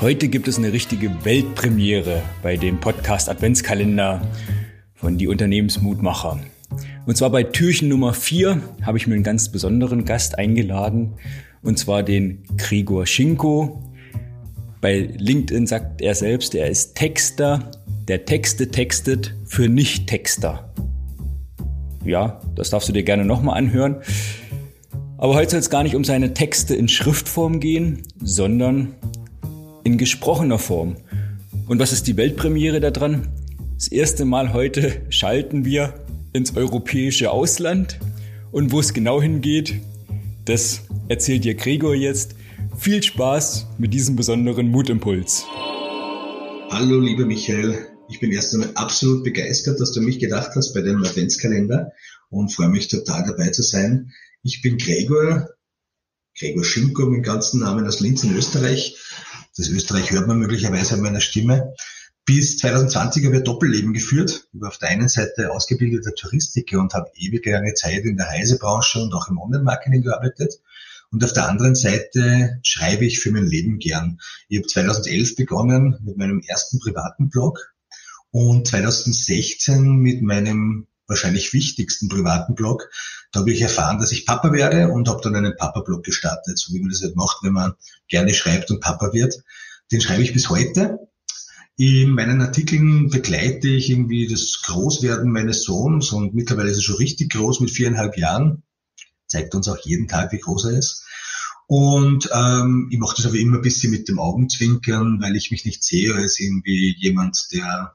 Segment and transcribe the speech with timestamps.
[0.00, 4.26] Heute gibt es eine richtige Weltpremiere bei dem Podcast Adventskalender
[4.94, 6.40] von Die Unternehmensmutmacher.
[7.04, 11.16] Und zwar bei Türchen Nummer 4 habe ich mir einen ganz besonderen Gast eingeladen,
[11.60, 13.92] und zwar den Grigor Schinko.
[14.80, 17.70] Bei LinkedIn sagt er selbst, er ist Texter,
[18.08, 20.72] der Texte textet für Nicht-Texter.
[22.06, 23.96] Ja, das darfst du dir gerne nochmal anhören.
[25.18, 28.94] Aber heute soll es gar nicht um seine Texte in Schriftform gehen, sondern
[29.84, 30.96] in gesprochener Form.
[31.66, 33.28] Und was ist die Weltpremiere daran?
[33.74, 35.94] Das erste Mal heute schalten wir
[36.32, 37.98] ins europäische Ausland.
[38.52, 39.80] Und wo es genau hingeht,
[40.44, 42.34] das erzählt dir Gregor jetzt.
[42.76, 45.44] Viel Spaß mit diesem besonderen Mutimpuls.
[46.70, 47.86] Hallo, lieber Michael.
[48.08, 51.92] Ich bin erst einmal absolut begeistert, dass du mich gedacht hast bei dem Adventskalender
[52.28, 54.10] und freue mich total dabei zu sein.
[54.42, 55.48] Ich bin Gregor,
[56.38, 58.96] Gregor Schinko, mit ganzen Namen aus Linz in Österreich.
[59.56, 61.74] Das Österreich hört man möglicherweise an meiner Stimme.
[62.24, 64.48] Bis 2020 habe ich ein Doppelleben geführt.
[64.52, 68.26] Ich war auf der einen Seite ausgebildeter Touristiker und habe ewig lange Zeit in der
[68.26, 70.60] Reisebranche und auch im Online-Marketing gearbeitet.
[71.10, 74.20] Und auf der anderen Seite schreibe ich für mein Leben gern.
[74.48, 77.74] Ich habe 2011 begonnen mit meinem ersten privaten Blog
[78.30, 82.88] und 2016 mit meinem wahrscheinlich wichtigsten privaten Blog.
[83.32, 86.72] Da habe ich erfahren, dass ich Papa werde und habe dann einen Papa-Blog gestartet, so
[86.72, 87.74] wie man das halt macht, wenn man
[88.08, 89.34] gerne schreibt und Papa wird.
[89.92, 90.98] Den schreibe ich bis heute.
[91.76, 96.96] In meinen Artikeln begleite ich irgendwie das Großwerden meines Sohns und mittlerweile ist er schon
[96.96, 98.62] richtig groß mit viereinhalb Jahren.
[99.26, 101.04] Zeigt uns auch jeden Tag, wie groß er ist.
[101.66, 105.64] Und ähm, ich mache das aber immer ein bisschen mit dem Augenzwinkern, weil ich mich
[105.64, 107.94] nicht sehe als irgendwie jemand, der,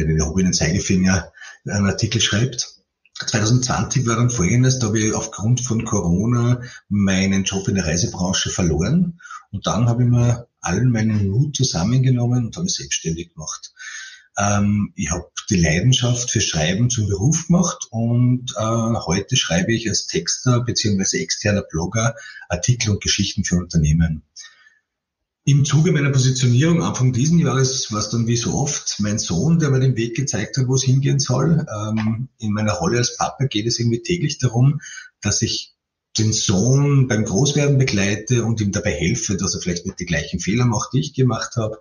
[0.00, 1.32] der den erhobenen Zeigefinger
[1.66, 2.76] einen Artikel schreibt.
[3.26, 8.48] 2020 war dann folgendes, da habe ich aufgrund von Corona meinen Job in der Reisebranche
[8.48, 13.72] verloren und dann habe ich mir allen meinen Mut zusammengenommen und habe mich selbstständig gemacht.
[14.38, 19.88] Ähm, ich habe die Leidenschaft für Schreiben zum Beruf gemacht und äh, heute schreibe ich
[19.88, 22.14] als Texter beziehungsweise externer Blogger
[22.48, 24.22] Artikel und Geschichten für Unternehmen.
[25.50, 29.58] Im Zuge meiner Positionierung Anfang diesen Jahres war es dann wie so oft mein Sohn,
[29.58, 31.66] der mir den Weg gezeigt hat, wo es hingehen soll.
[31.76, 34.80] Ähm, in meiner Rolle als Papa geht es irgendwie täglich darum,
[35.20, 35.74] dass ich
[36.16, 40.38] den Sohn beim Großwerden begleite und ihm dabei helfe, dass er vielleicht nicht die gleichen
[40.38, 41.80] Fehler macht, die ich gemacht habe.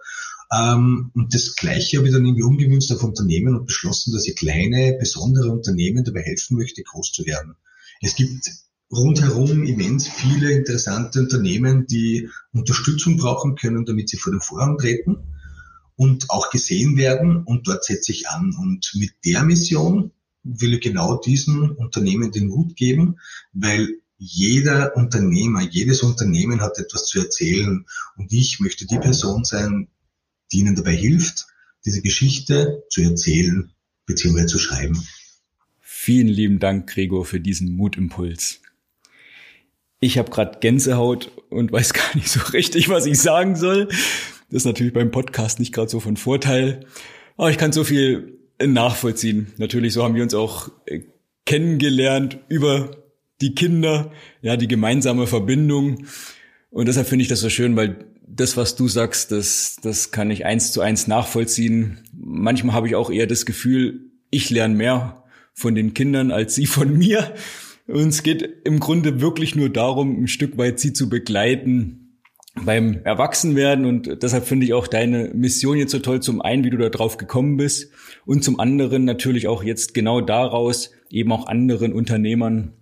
[0.51, 4.35] Ähm, und das Gleiche habe ich dann irgendwie umgemünzt auf Unternehmen und beschlossen, dass ich
[4.35, 7.53] kleine, besondere Unternehmen dabei helfen möchte, groß zu werden.
[8.01, 8.49] Es gibt
[8.91, 15.17] rundherum immens viele interessante Unternehmen, die Unterstützung brauchen können, damit sie vor den Vorhang treten
[15.95, 17.43] und auch gesehen werden.
[17.43, 18.55] Und dort setze ich an.
[18.59, 20.11] Und mit der Mission
[20.43, 23.17] will ich genau diesen Unternehmen den Mut geben,
[23.53, 27.85] weil jeder Unternehmer, jedes Unternehmen hat etwas zu erzählen.
[28.17, 29.87] Und ich möchte die Person sein,
[30.51, 31.47] die ihnen dabei hilft,
[31.85, 33.71] diese Geschichte zu erzählen
[34.05, 34.45] bzw.
[34.47, 35.01] zu schreiben.
[35.79, 38.61] Vielen lieben Dank, Gregor, für diesen Mutimpuls.
[39.99, 43.87] Ich habe gerade Gänsehaut und weiß gar nicht so richtig, was ich sagen soll.
[44.49, 46.85] Das ist natürlich beim Podcast nicht gerade so von Vorteil.
[47.37, 49.53] Aber ich kann so viel nachvollziehen.
[49.57, 51.01] Natürlich, so haben wir uns auch äh,
[51.45, 52.91] kennengelernt über
[53.41, 54.11] die Kinder,
[54.41, 56.05] ja, die gemeinsame Verbindung.
[56.69, 60.29] Und deshalb finde ich das so schön, weil das, was du sagst, das, das kann
[60.29, 62.03] ich eins zu eins nachvollziehen.
[62.13, 65.23] Manchmal habe ich auch eher das Gefühl, ich lerne mehr
[65.53, 67.33] von den Kindern als sie von mir.
[67.89, 72.19] Und es geht im Grunde wirklich nur darum, ein Stück weit sie zu begleiten
[72.63, 73.85] beim Erwachsenwerden.
[73.85, 76.21] Und deshalb finde ich auch deine Mission jetzt so toll.
[76.21, 77.91] Zum einen, wie du da drauf gekommen bist.
[78.27, 82.73] Und zum anderen natürlich auch jetzt genau daraus eben auch anderen Unternehmern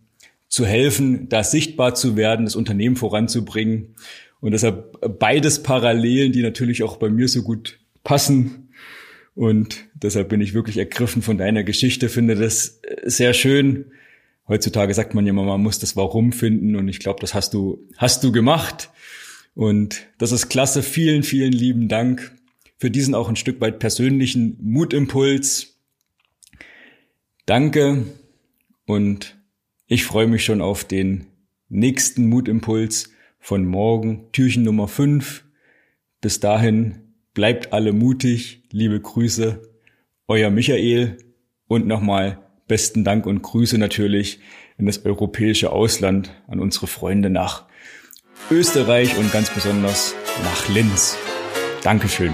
[0.50, 3.96] zu helfen, da sichtbar zu werden, das Unternehmen voranzubringen.
[4.42, 8.74] Und deshalb beides Parallelen, die natürlich auch bei mir so gut passen.
[9.36, 13.86] Und deshalb bin ich wirklich ergriffen von deiner Geschichte, finde das sehr schön,
[14.48, 17.54] heutzutage sagt man ja immer, man muss das Warum finden und ich glaube, das hast
[17.54, 18.90] du, hast du gemacht.
[19.54, 20.84] Und das ist klasse.
[20.84, 22.32] Vielen, vielen lieben Dank
[22.78, 25.80] für diesen auch ein Stück weit persönlichen Mutimpuls.
[27.46, 28.06] Danke
[28.86, 29.38] und
[29.88, 31.28] ich freue mich schon auf den
[31.70, 35.44] nächsten Mutimpuls von morgen, Türchen Nummer 5.
[36.22, 38.64] Bis dahin bleibt alle mutig.
[38.72, 39.62] Liebe Grüße,
[40.28, 41.18] euer Michael
[41.68, 44.40] und nochmal besten Dank und Grüße natürlich
[44.78, 47.66] in das europäische Ausland an unsere Freunde nach
[48.52, 51.18] Österreich und ganz besonders nach Linz.
[51.84, 52.34] Dankeschön.